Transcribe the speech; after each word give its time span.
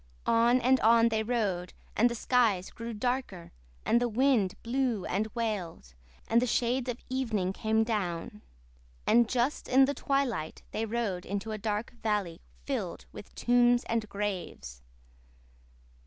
On 0.25 0.59
and 0.61 0.79
on 0.79 1.09
they 1.09 1.21
rode, 1.21 1.73
and 1.95 2.09
the 2.09 2.15
skies 2.15 2.71
grew 2.71 2.91
darker 2.91 3.51
and 3.85 4.01
the 4.01 4.09
wind 4.09 4.55
blew 4.63 5.05
and 5.05 5.27
wailed, 5.35 5.93
and 6.27 6.41
the 6.41 6.47
shades 6.47 6.89
of 6.89 6.97
evening 7.07 7.53
came 7.53 7.83
down. 7.83 8.41
And 9.05 9.29
just 9.29 9.67
in 9.67 9.85
the 9.85 9.93
twilight 9.93 10.63
they 10.71 10.87
rode 10.87 11.23
into 11.23 11.51
a 11.51 11.59
dark 11.59 11.91
valley, 12.01 12.41
filled 12.65 13.05
with 13.11 13.35
tombs 13.35 13.83
and 13.83 14.09
graves. 14.09 14.81